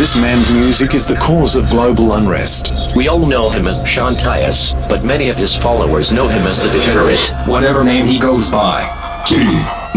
This 0.00 0.16
man's 0.16 0.50
music 0.50 0.94
is 0.94 1.06
the 1.06 1.16
cause 1.16 1.56
of 1.56 1.68
global 1.68 2.14
unrest. 2.14 2.72
We 2.96 3.08
all 3.08 3.26
know 3.26 3.50
him 3.50 3.66
as 3.66 3.86
Sean 3.86 4.14
Tyas, 4.14 4.72
but 4.88 5.04
many 5.04 5.28
of 5.28 5.36
his 5.36 5.54
followers 5.54 6.10
know 6.10 6.26
him 6.26 6.46
as 6.46 6.62
the 6.62 6.70
Degenerate. 6.70 7.20
Whatever 7.46 7.84
name 7.84 8.06
he 8.06 8.18
goes 8.18 8.50
by. 8.50 8.80
T 9.26 9.36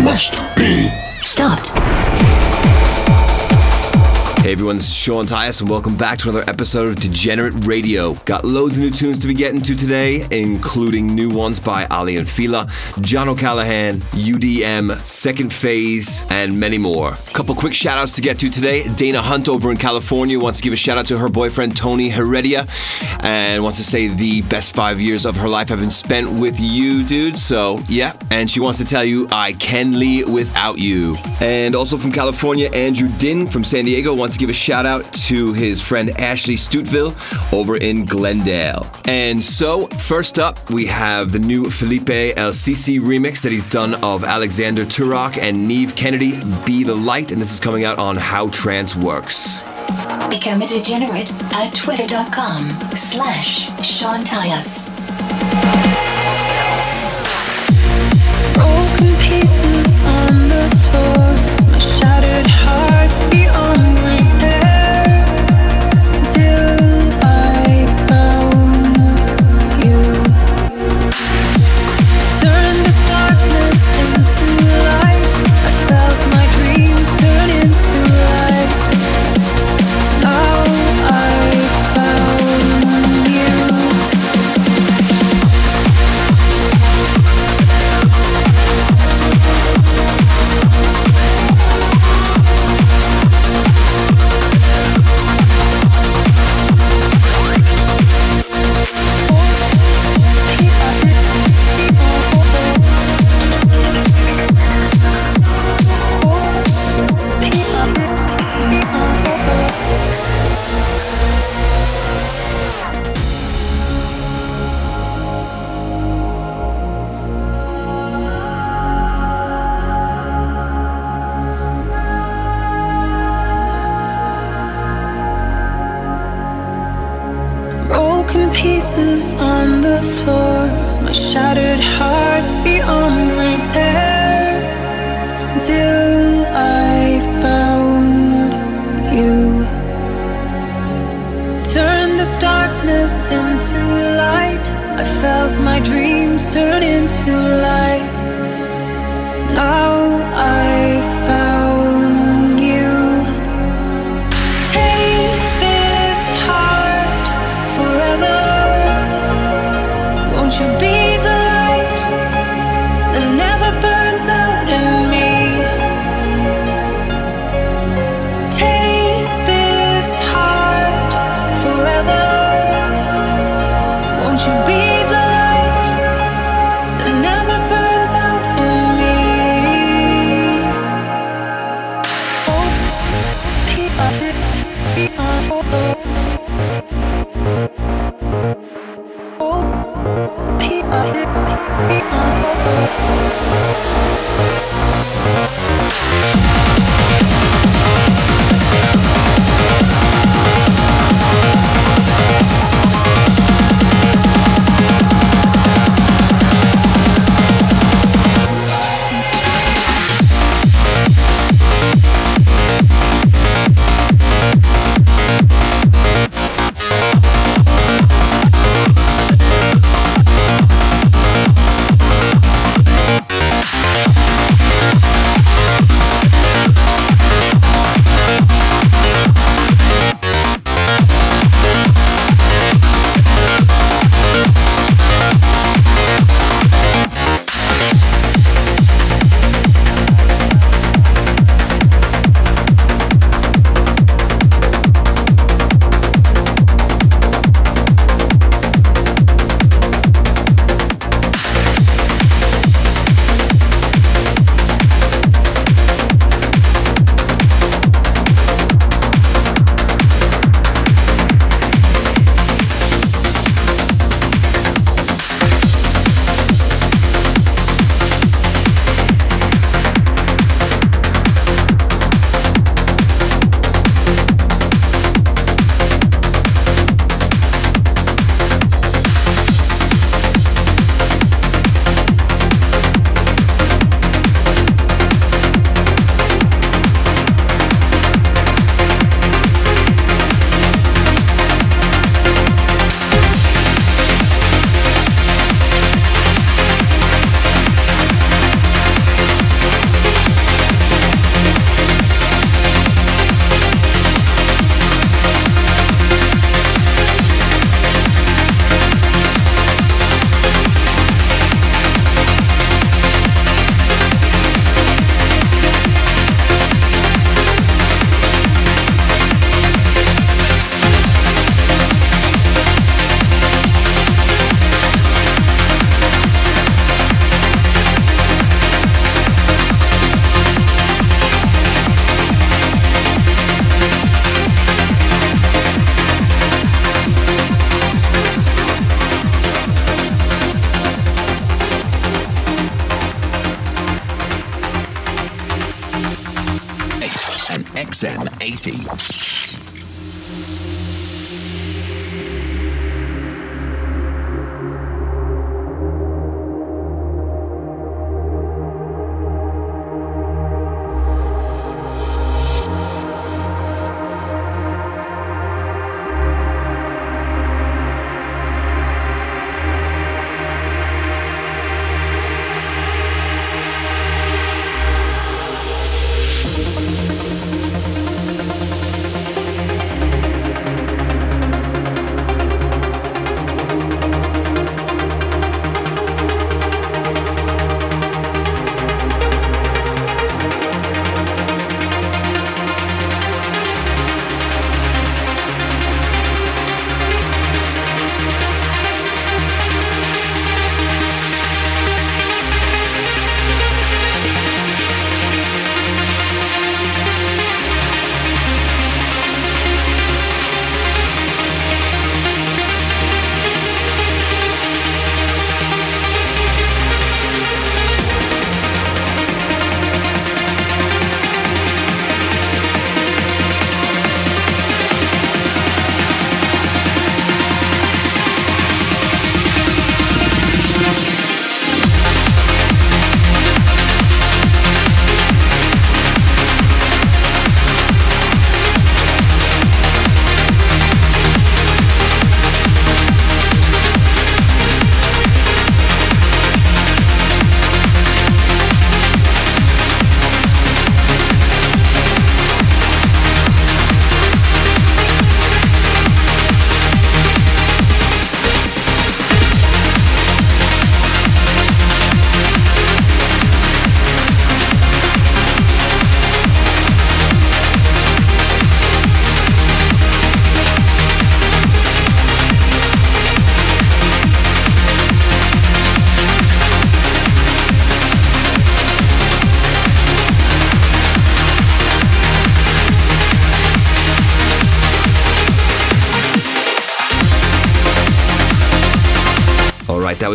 must 0.04 0.44
be 0.58 0.90
Stopped. 1.22 1.72
Hey 4.44 4.52
everyone, 4.52 4.76
this 4.76 4.90
is 4.90 4.94
Sean 4.94 5.26
Tyas, 5.26 5.62
and 5.62 5.70
welcome 5.70 5.96
back 5.96 6.20
to 6.20 6.30
another 6.30 6.44
episode 6.50 6.90
of 6.90 6.98
Degenerate 6.98 7.66
Radio. 7.66 8.16
Got 8.26 8.44
loads 8.44 8.78
of 8.78 8.84
new 8.84 8.92
tunes 8.92 9.22
to 9.22 9.28
be 9.28 9.34
getting 9.34 9.62
to 9.62 9.74
today, 9.74 10.28
including 10.32 11.08
new 11.08 11.30
ones 11.30 11.62
by 11.62 11.88
Aly 11.90 12.18
and 12.18 12.30
Fila, 12.30 12.68
John 13.00 13.30
O'Callaghan, 13.30 14.00
UDM, 14.12 14.98
Second 14.98 15.54
Phase, 15.54 16.30
and 16.30 16.60
many 16.60 16.78
more. 16.78 17.12
Couple 17.32 17.56
quick 17.56 17.74
shout 17.74 17.98
outs 17.98 18.16
to 18.16 18.22
get 18.22 18.38
to 18.40 18.50
today. 18.50 18.84
Dana 18.96 19.22
Hunt 19.22 19.48
over 19.48 19.72
in 19.72 19.78
California 19.78 20.38
wants 20.38 20.60
to 20.60 20.64
give 20.66 20.74
a 20.74 20.76
shout 20.76 20.98
out 20.98 21.06
to 21.06 21.18
her 21.18 21.30
boyfriend 21.30 21.78
Tony 21.78 22.10
Heredia 22.10 22.68
and 23.22 23.64
wants 23.64 23.78
to 23.78 23.86
say 23.86 24.10
the 24.10 24.42
best 24.42 24.76
five 24.76 25.00
years 25.00 25.26
of 25.26 25.38
her 25.38 25.48
life 25.48 25.70
have 25.70 25.80
been 25.80 25.90
spent 25.90 26.30
with 26.30 26.60
you, 26.60 27.06
dude. 27.06 27.38
So, 27.40 27.80
yeah. 27.88 28.12
And 28.30 28.52
she 28.52 28.60
wants 28.60 28.78
to 28.80 28.86
tell 28.86 29.06
you, 29.06 29.26
I 29.32 29.54
can 29.54 29.98
leave 29.98 30.28
without 30.28 30.80
you. 30.80 31.16
And 31.40 31.78
also 31.78 31.96
from 31.96 32.12
California, 32.12 32.70
Andrew 32.74 33.08
Din 33.20 33.48
from 33.48 33.64
San 33.64 33.86
Diego 33.86 34.14
wants 34.14 34.33
to 34.34 34.40
give 34.40 34.50
a 34.50 34.54
shout 34.54 34.86
out 34.86 35.12
to 35.14 35.54
his 35.54 35.82
friend 35.82 36.10
Ashley 36.20 36.56
Stutville 36.56 37.14
over 37.54 37.78
in 37.78 38.06
Glendale. 38.06 38.88
And 39.06 39.44
so, 39.44 39.88
first 39.88 40.40
up, 40.40 40.70
we 40.70 40.86
have 40.88 41.32
the 41.32 41.40
new 41.40 41.70
Philippe 41.70 42.34
El 42.36 42.52
Sisi 42.52 43.00
remix 43.00 43.42
that 43.42 43.52
he's 43.52 43.70
done 43.70 43.96
of 44.04 44.24
Alexander 44.24 44.86
Turok 44.86 45.38
and 45.38 45.70
Neev 45.70 45.96
Kennedy, 45.96 46.34
Be 46.66 46.84
the 46.84 46.96
Light, 46.96 47.32
and 47.32 47.40
this 47.40 47.52
is 47.52 47.60
coming 47.60 47.84
out 47.84 48.00
on 48.00 48.16
How 48.16 48.50
Trance 48.50 48.96
Works. 48.96 49.62
Become 50.30 50.62
a 50.62 50.68
degenerate 50.68 51.32
at 51.54 51.74
twitter.com 51.76 52.70
slash 52.96 53.70
Sean 53.86 54.24
Tyas. 54.24 54.90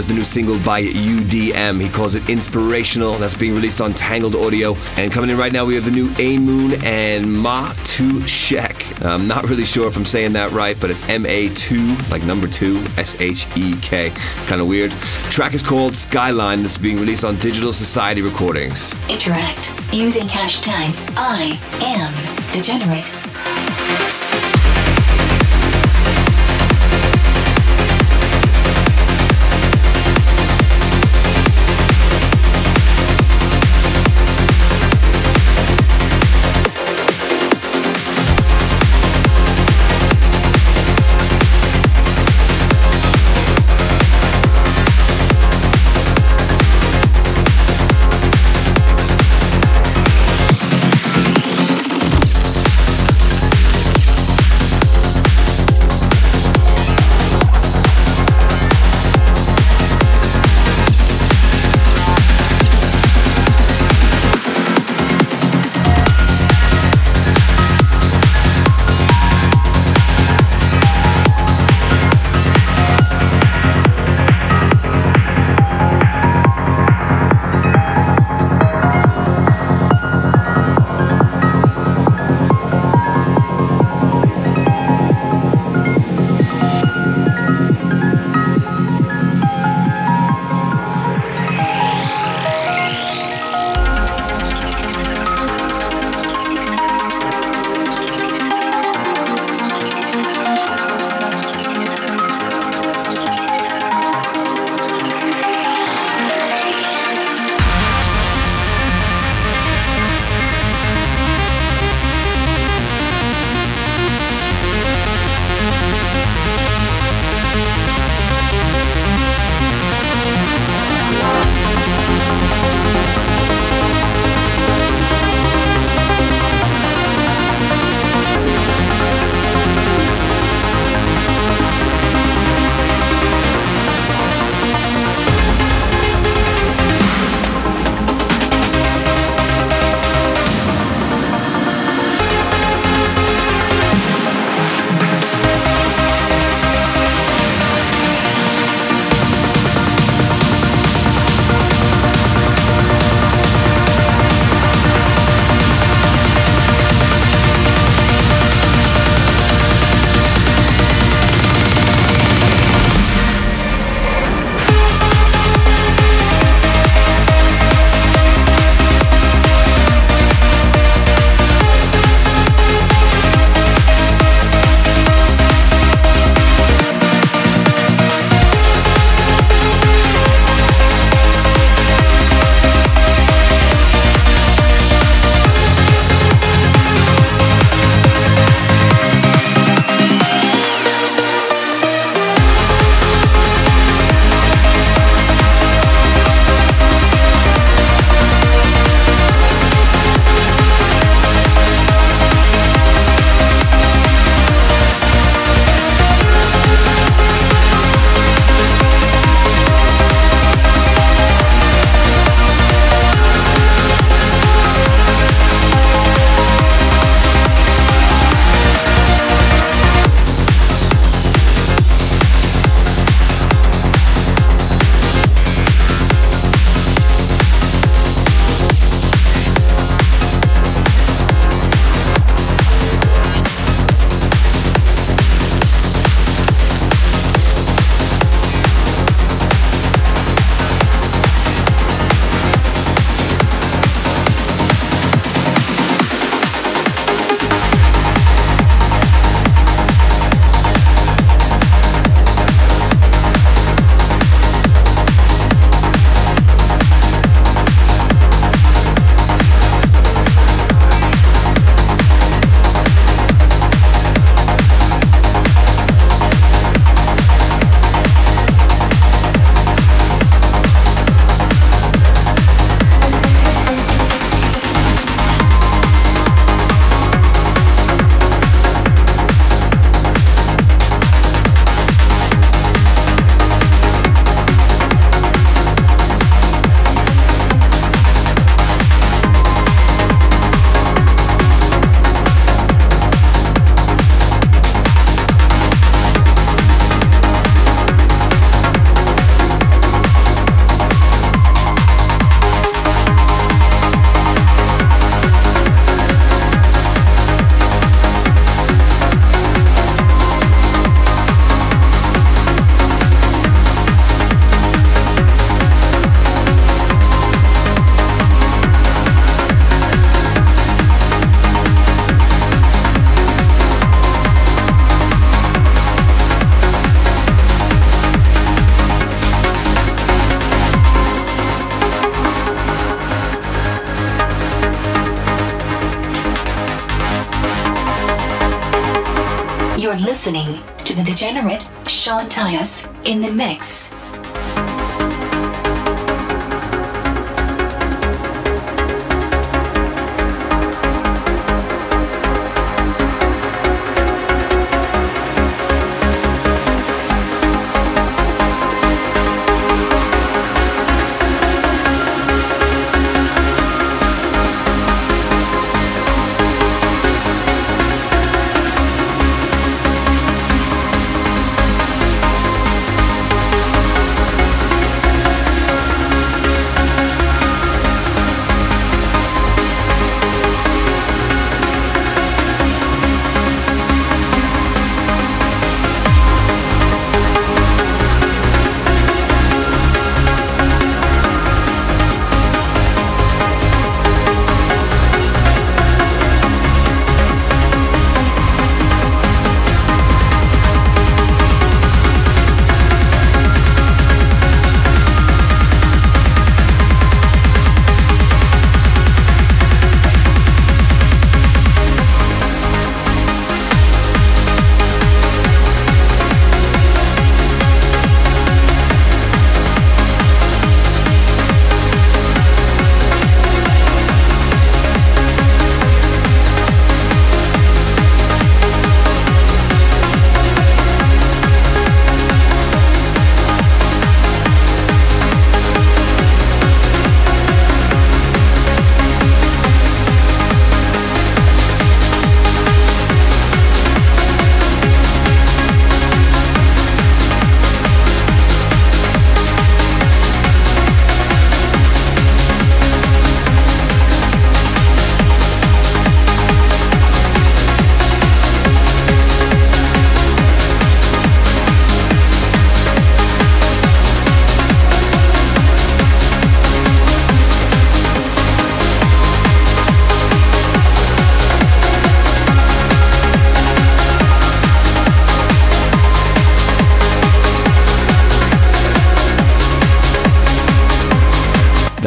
The 0.08 0.14
new 0.14 0.24
single 0.24 0.58
by 0.60 0.82
UDM. 0.82 1.82
He 1.82 1.90
calls 1.90 2.14
it 2.14 2.30
Inspirational. 2.30 3.12
That's 3.18 3.34
being 3.34 3.54
released 3.54 3.82
on 3.82 3.92
Tangled 3.92 4.34
Audio. 4.34 4.74
And 4.96 5.12
coming 5.12 5.28
in 5.28 5.36
right 5.36 5.52
now, 5.52 5.66
we 5.66 5.74
have 5.74 5.84
the 5.84 5.90
new 5.90 6.08
Aimoon 6.12 6.82
and 6.82 7.30
Ma 7.30 7.74
Tu 7.84 8.26
Shek. 8.26 8.86
I'm 9.04 9.28
not 9.28 9.50
really 9.50 9.66
sure 9.66 9.86
if 9.86 9.98
I'm 9.98 10.06
saying 10.06 10.32
that 10.32 10.50
right, 10.52 10.80
but 10.80 10.88
it's 10.88 11.06
M 11.10 11.26
A 11.26 11.50
2, 11.50 11.96
like 12.10 12.22
number 12.24 12.48
2, 12.48 12.78
S 12.96 13.20
H 13.20 13.46
E 13.54 13.74
K. 13.82 14.10
Kind 14.46 14.62
of 14.62 14.66
weird. 14.66 14.92
Track 15.30 15.52
is 15.52 15.62
called 15.62 15.94
Skyline. 15.94 16.62
That's 16.62 16.78
being 16.78 16.96
released 16.96 17.24
on 17.24 17.36
Digital 17.36 17.74
Society 17.74 18.22
Recordings. 18.22 18.94
Interact 19.10 19.74
using 19.92 20.26
hashtag 20.26 20.90
I 21.18 21.58
am 21.82 22.14
degenerate. 22.54 23.27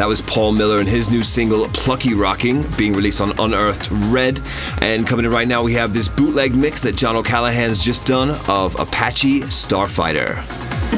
That 0.02 0.08
was 0.08 0.20
Paul 0.20 0.50
Miller 0.50 0.80
and 0.80 0.88
his 0.88 1.10
new 1.10 1.22
single 1.22 1.66
Pluckyrocking 1.66 2.76
being 2.76 2.92
released 2.92 3.20
on 3.20 3.38
Unearthed 3.38 3.88
Red. 4.12 4.40
And 4.80 5.06
coming 5.06 5.24
in 5.24 5.30
right 5.30 5.46
now, 5.46 5.62
we 5.62 5.74
have 5.74 5.94
this 5.94 6.08
bootleg 6.08 6.56
mix 6.56 6.80
that 6.80 6.96
John 6.96 7.14
O'Callaghan's 7.14 7.80
just 7.80 8.04
done 8.04 8.30
of 8.48 8.74
Apache 8.80 9.42
Starfighter. 9.42 10.44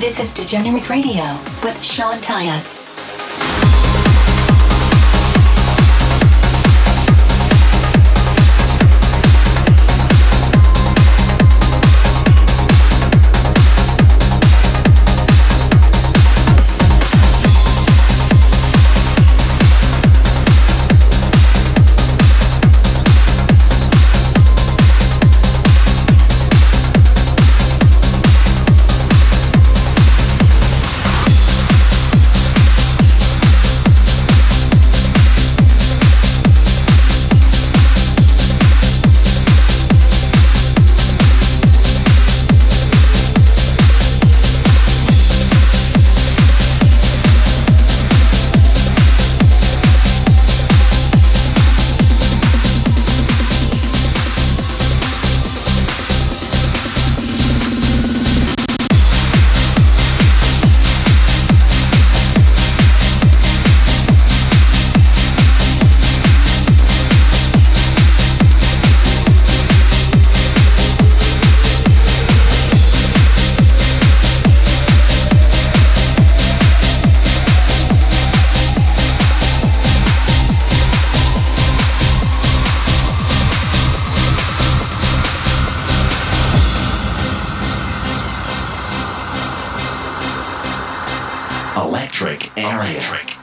This 0.01 0.21
is 0.21 0.33
Degenerate 0.33 0.89
Radio 0.89 1.23
with 1.63 1.85
Sean 1.85 2.17
Tyas. 2.21 2.94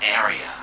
Area. 0.02 0.61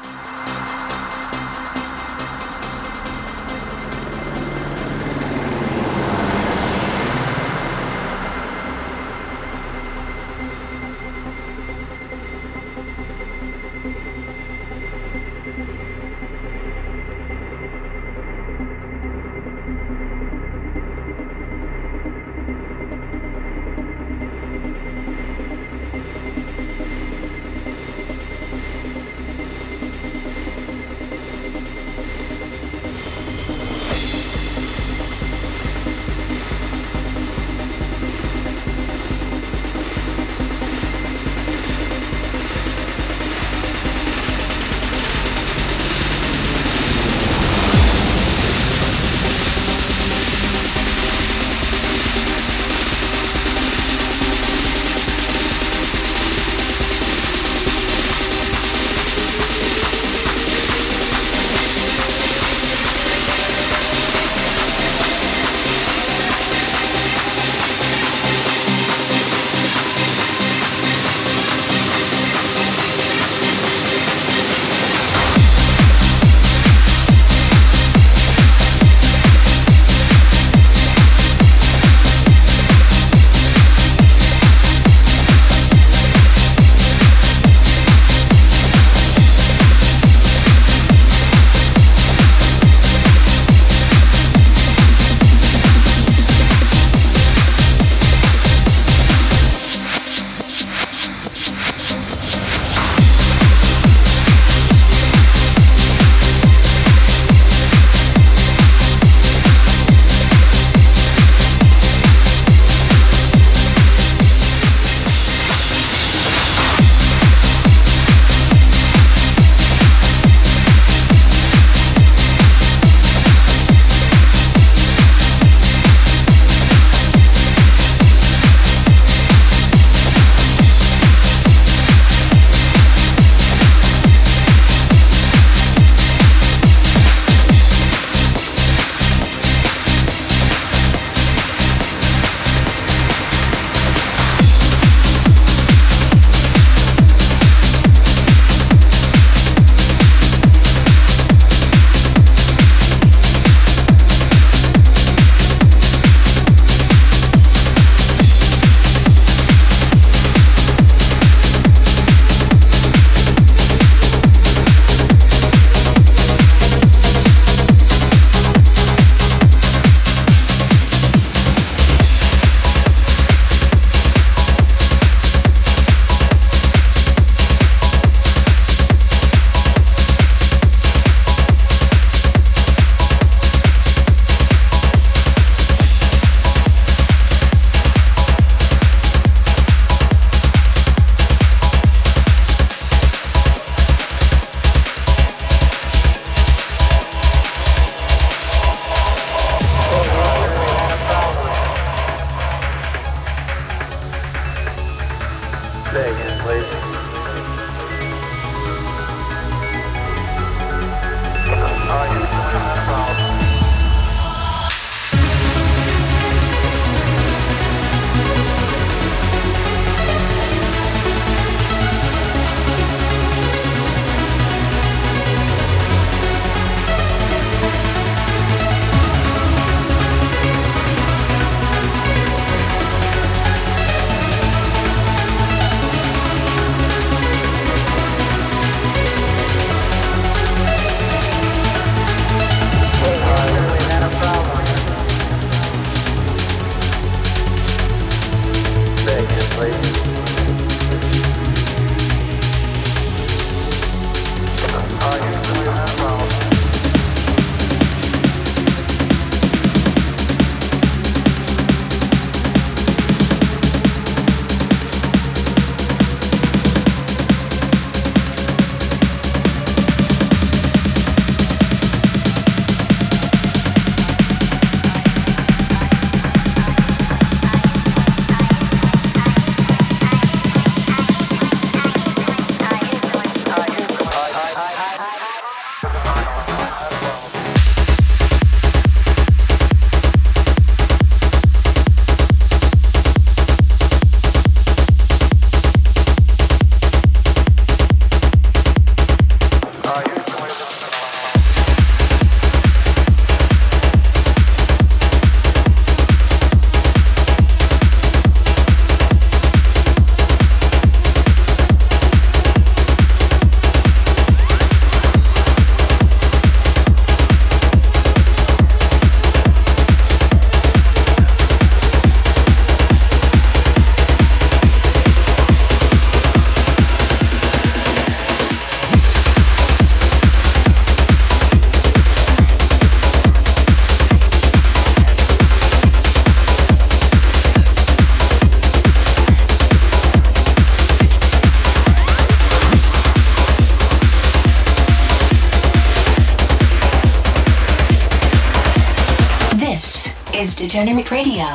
Is 350.38 350.54
Degenerate 350.54 351.10
Radio. 351.10 351.46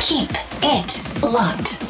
Keep 0.00 0.28
it 0.62 1.22
locked. 1.22 1.83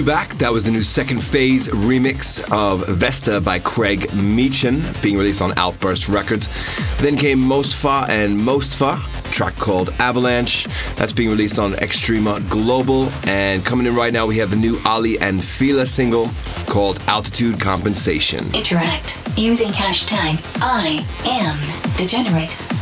Two 0.00 0.06
back, 0.06 0.32
that 0.38 0.50
was 0.50 0.64
the 0.64 0.70
new 0.70 0.82
second 0.82 1.22
phase 1.22 1.68
remix 1.68 2.40
of 2.50 2.88
Vesta 2.88 3.38
by 3.38 3.58
Craig 3.58 4.08
Meichan, 4.12 4.80
being 5.02 5.18
released 5.18 5.42
on 5.42 5.52
Outburst 5.58 6.08
Records. 6.08 6.48
Then 7.00 7.18
came 7.18 7.38
Mostfa 7.38 8.08
and 8.08 8.40
Mostfa, 8.40 8.98
track 9.30 9.54
called 9.56 9.90
Avalanche. 9.98 10.66
That's 10.96 11.12
being 11.12 11.28
released 11.28 11.58
on 11.58 11.74
Extrema 11.74 12.48
Global. 12.48 13.10
And 13.26 13.62
coming 13.62 13.86
in 13.86 13.94
right 13.94 14.10
now, 14.10 14.24
we 14.24 14.38
have 14.38 14.48
the 14.48 14.56
new 14.56 14.78
Aly 14.86 15.18
and 15.18 15.44
Fila 15.44 15.84
single 15.84 16.30
called 16.66 16.98
Altitude 17.06 17.60
Compensation. 17.60 18.54
Interact 18.54 19.18
using 19.36 19.68
hashtag 19.68 20.40
I 20.62 21.04
am 21.26 21.58
degenerate. 21.98 22.79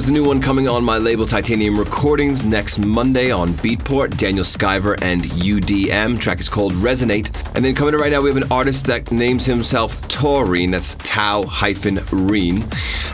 Is 0.00 0.06
the 0.06 0.12
new 0.12 0.24
one 0.24 0.40
coming 0.40 0.66
on 0.66 0.82
my 0.82 0.96
label 0.96 1.26
Tytanium 1.26 1.76
Recordings 1.76 2.42
next 2.42 2.78
Monday 2.78 3.30
on 3.30 3.50
Beatport. 3.50 4.16
Daniel 4.16 4.44
Skyver 4.44 4.96
and 5.02 5.20
UDM. 5.24 6.18
Track 6.18 6.40
is 6.40 6.48
called 6.48 6.72
Resonate. 6.72 7.30
And 7.54 7.62
then 7.62 7.74
coming 7.74 7.92
in 7.92 8.00
right 8.00 8.10
now, 8.10 8.22
we 8.22 8.30
have 8.30 8.38
an 8.38 8.50
artist 8.50 8.86
that 8.86 9.12
names 9.12 9.44
himself 9.44 10.08
Taurine. 10.08 10.70
That's 10.70 10.94
Tau 10.94 11.44
hyphen 11.44 12.00
Rine. 12.12 12.62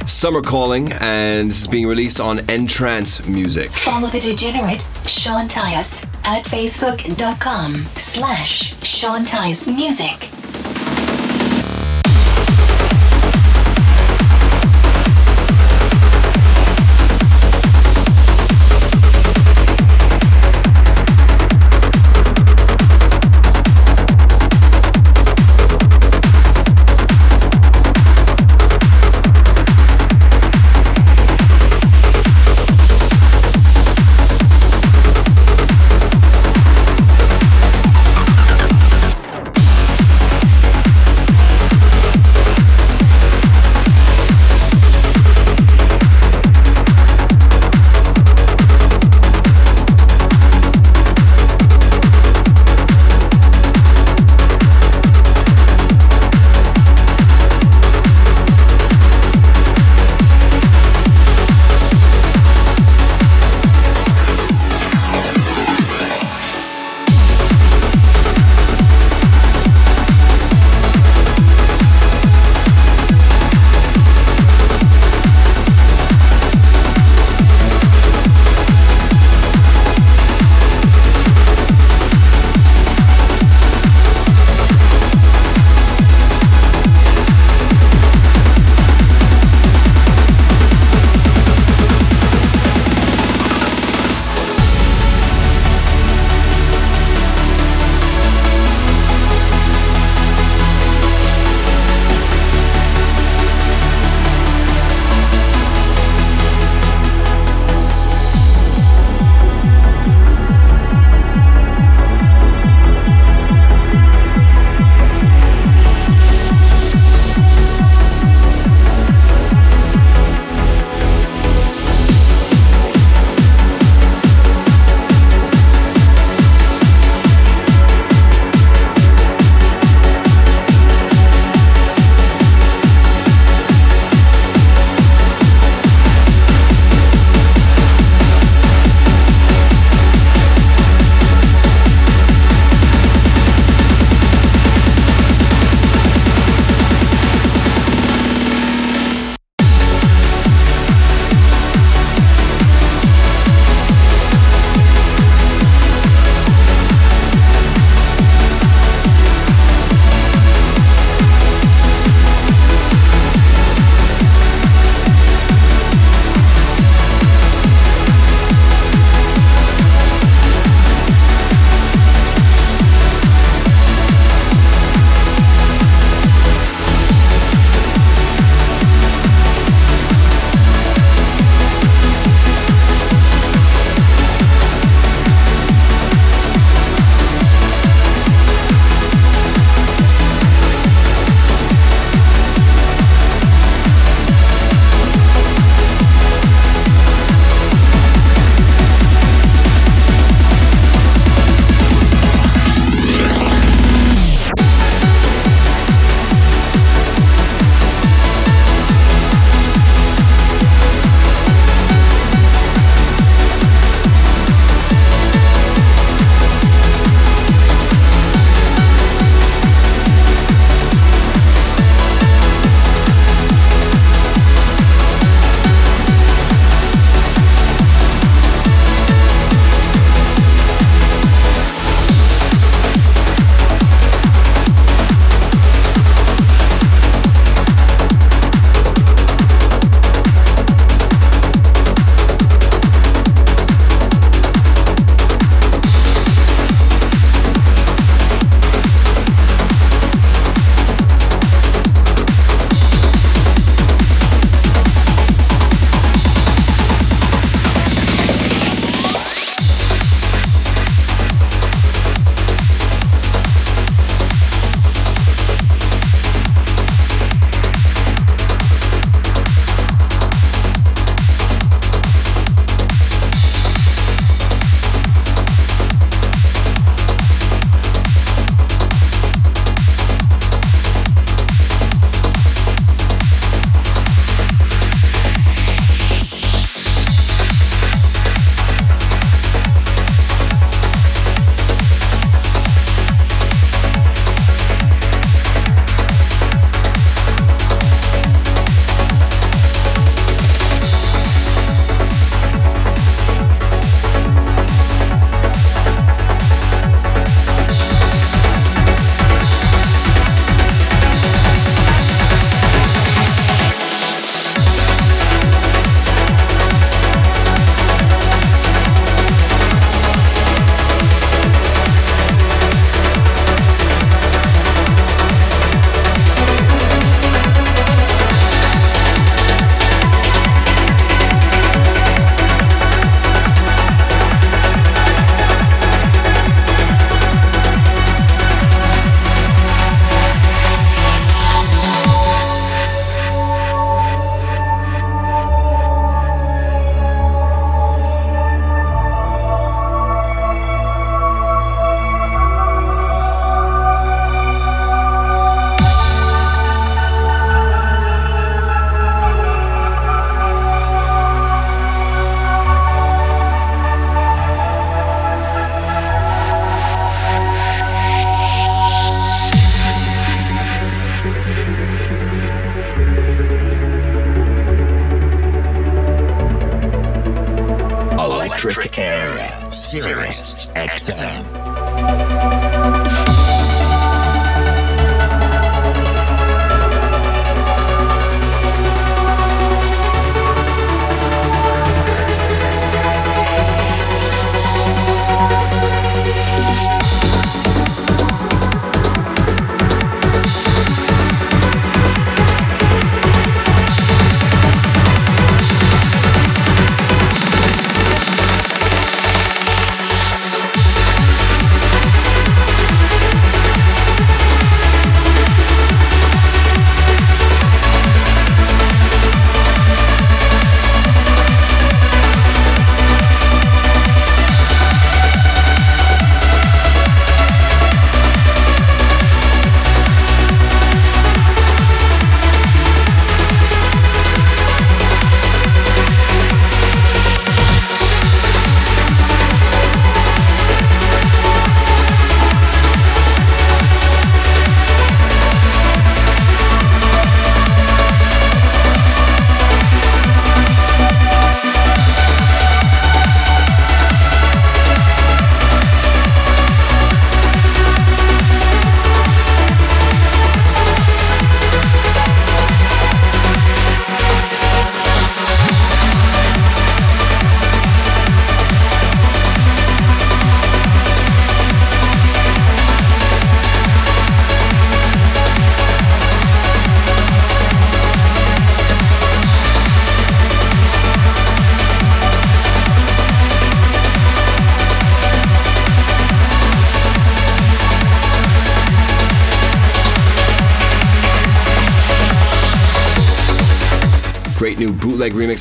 Summer 0.07 0.41
Calling, 0.41 0.93
and 1.01 1.51
this 1.51 1.63
is 1.63 1.67
being 1.67 1.89
released 1.89 2.21
on 2.21 2.39
Entrance 2.49 3.27
Music. 3.27 3.69
Follow 3.71 4.09
the 4.09 4.21
degenerate 4.21 4.87
Sean 5.07 5.49
Tyas 5.49 6.07
at 6.25 6.45
facebook.com 6.45 7.85
slash 7.97 8.81
Sean 8.85 9.25
Tyas 9.25 9.67
Music. 9.67 10.31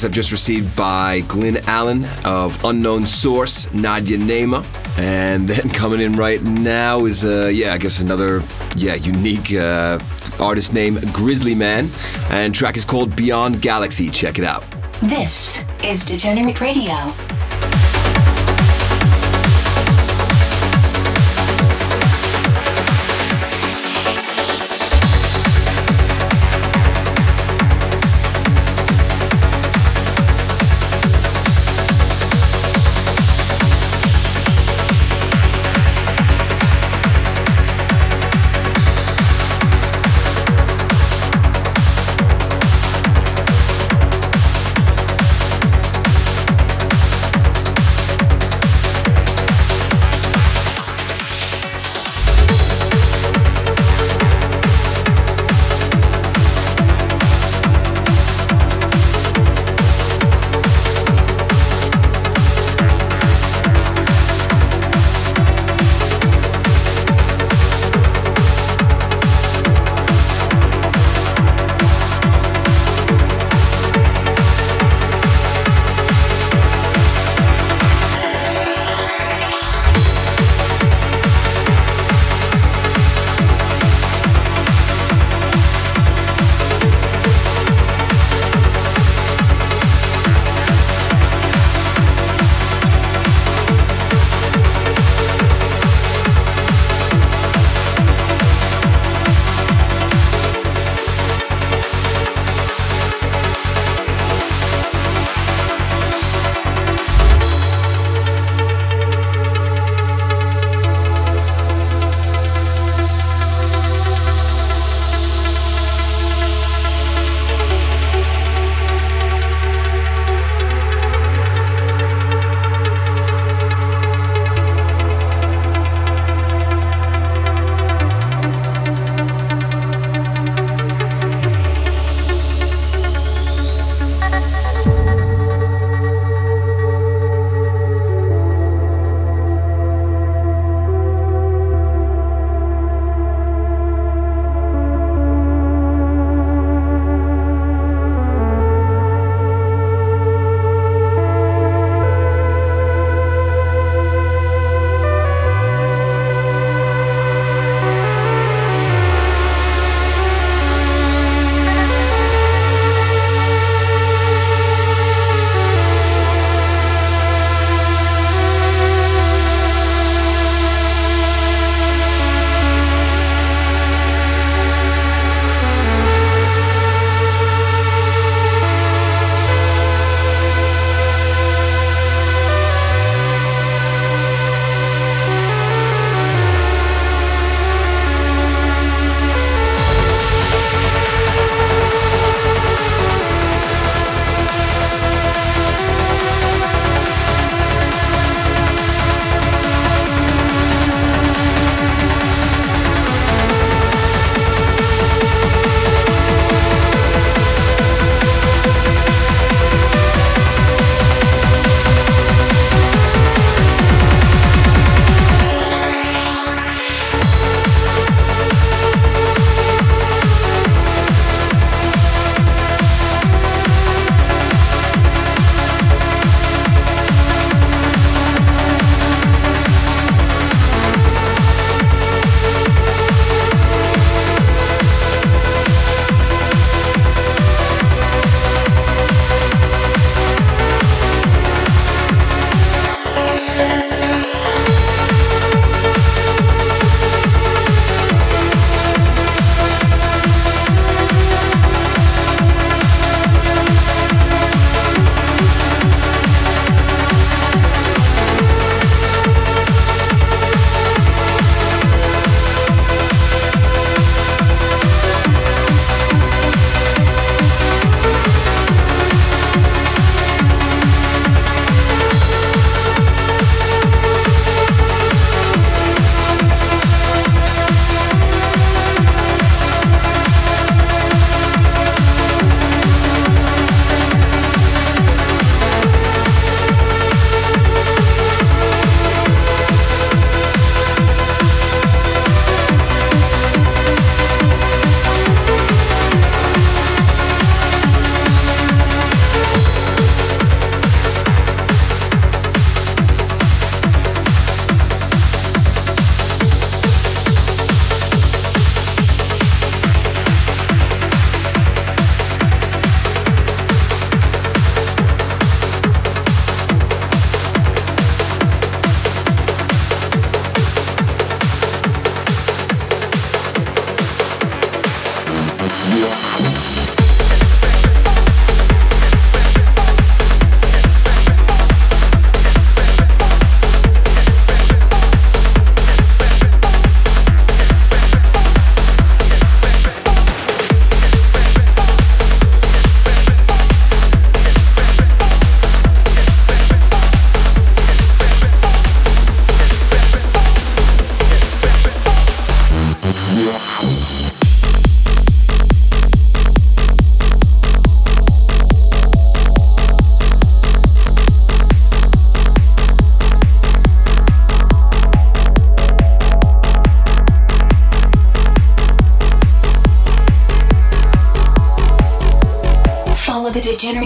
I've 0.05 0.11
just 0.11 0.31
received 0.31 0.75
by 0.77 1.21
Glyn 1.21 1.57
Alan 1.65 2.05
of 2.23 2.63
Unknown 2.63 3.07
Source, 3.07 3.65
Nadjanema. 3.67 4.63
And 4.99 5.49
then 5.49 5.69
coming 5.69 5.99
in 5.99 6.13
right 6.13 6.41
now 6.43 7.05
is, 7.05 7.25
uh, 7.25 7.47
yeah, 7.47 7.73
I 7.73 7.79
guess 7.79 7.99
another, 7.99 8.43
yeah, 8.75 8.93
unique 8.95 9.51
uh, 9.53 9.97
artist 10.39 10.73
name, 10.73 10.95
Grizli 10.95 11.57
Man. 11.57 11.89
And 12.29 12.53
track 12.53 12.77
is 12.77 12.85
called 12.85 13.15
Beyond 13.15 13.63
Galaxy. 13.63 14.07
Check 14.09 14.37
it 14.37 14.45
out. 14.45 14.63
This 15.01 15.65
is 15.83 16.05
Degenerate 16.05 16.61
Radio. 16.61 16.93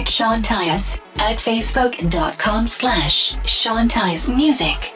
Sean 0.08 0.42
Tyas 0.42 1.00
at 1.18 1.38
facebook.com 1.38 2.68
slash 2.68 3.36
Sean 3.46 3.88
Tyas 3.88 4.34
Music. 4.34 4.89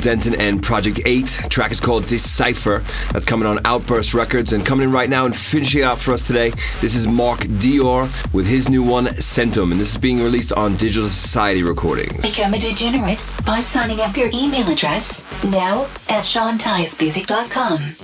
Denton 0.00 0.34
and 0.40 0.62
Project 0.62 1.00
8. 1.04 1.40
The 1.42 1.48
track 1.48 1.72
is 1.72 1.80
called 1.80 2.06
Decipher. 2.06 2.82
That's 3.12 3.26
coming 3.26 3.46
on 3.46 3.58
Outburst 3.64 4.14
Records. 4.14 4.52
And 4.52 4.64
coming 4.64 4.84
in 4.84 4.92
right 4.92 5.08
now 5.08 5.26
and 5.26 5.36
finishing 5.36 5.82
out 5.82 5.98
for 5.98 6.12
us 6.12 6.26
today, 6.26 6.50
this 6.80 6.94
is 6.94 7.06
Mark 7.06 7.40
Dior 7.40 8.08
with 8.32 8.46
his 8.46 8.68
new 8.68 8.82
one, 8.82 9.06
Centum. 9.06 9.72
And 9.72 9.80
this 9.80 9.92
is 9.92 9.98
being 9.98 10.22
released 10.22 10.52
on 10.52 10.76
Digital 10.76 11.08
Society 11.08 11.62
Recordings. 11.62 12.36
Become 12.36 12.54
a 12.54 12.58
degenerate 12.58 13.24
by 13.44 13.60
signing 13.60 14.00
up 14.00 14.16
your 14.16 14.30
email 14.32 14.68
address 14.70 15.24
now 15.44 15.82
at 16.08 16.24
SeanTyasMusic.com. 16.24 17.97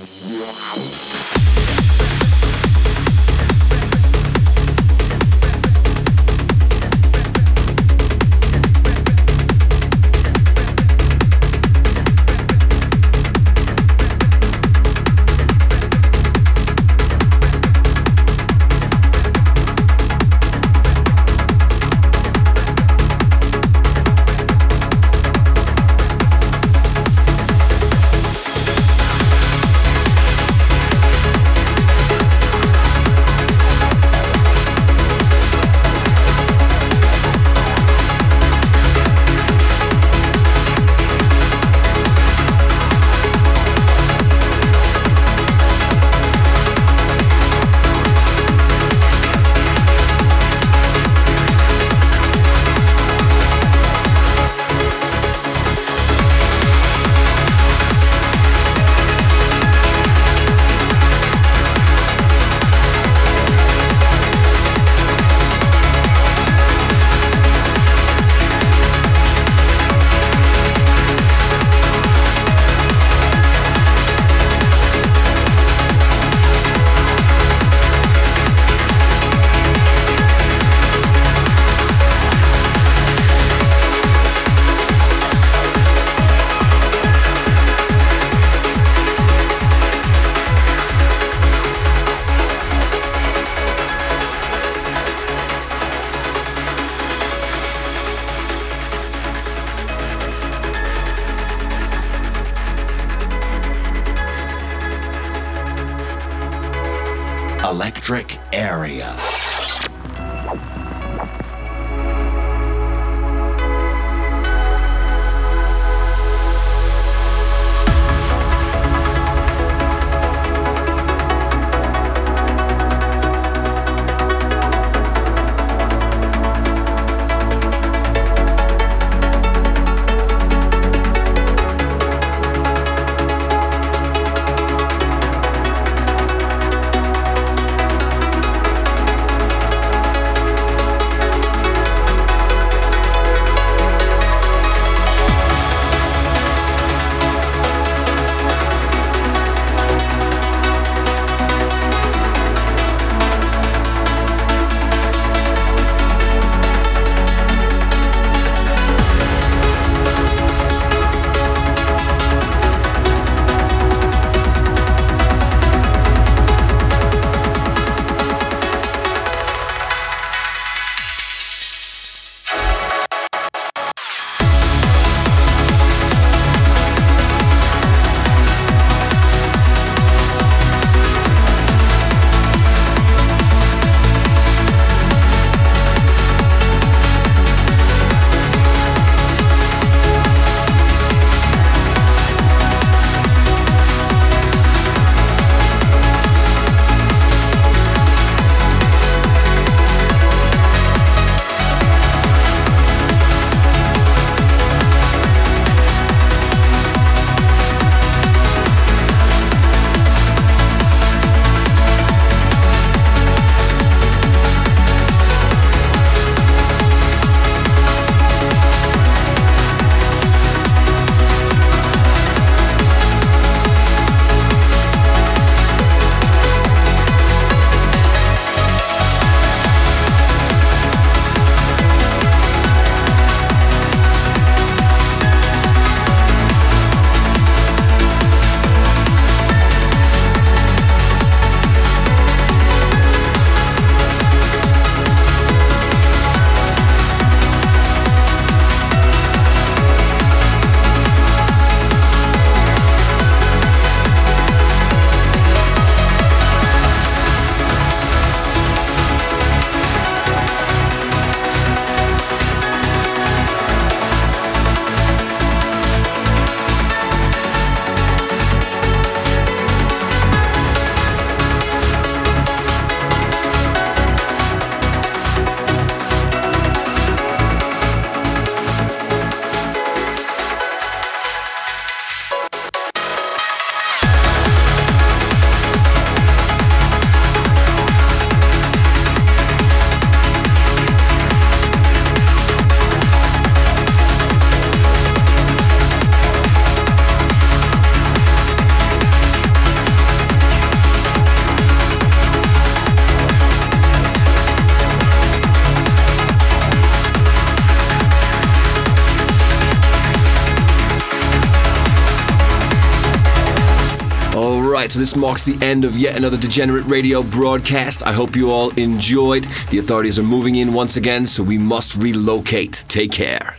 this 315.15 315.21
marks 315.21 315.43
the 315.43 315.65
end 315.65 315.85
of 315.85 315.97
yet 315.97 316.17
another 316.17 316.35
Degenerate 316.35 316.85
Radio 316.85 317.23
broadcast. 317.23 318.05
I 318.05 318.11
hope 318.11 318.35
you 318.35 318.51
all 318.51 318.71
enjoyed. 318.71 319.45
The 319.69 319.79
authorities 319.79 320.19
are 320.19 320.23
moving 320.23 320.55
in 320.55 320.73
once 320.73 320.97
again, 320.97 321.25
so 321.25 321.41
we 321.41 321.57
must 321.57 321.95
relocate. 321.95 322.83
Take 322.89 323.13
care. 323.13 323.54